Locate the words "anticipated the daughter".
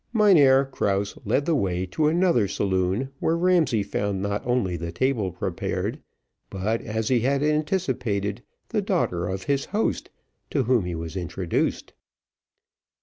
7.43-9.27